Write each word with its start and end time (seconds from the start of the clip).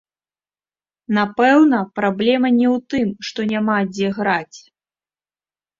Напэўна, 1.17 1.77
праблема 1.99 2.47
не 2.59 2.67
ў 2.75 2.83
тым, 2.95 3.07
што 3.29 3.39
няма 3.53 3.75
дзе 3.95 4.07
граць. 4.19 4.59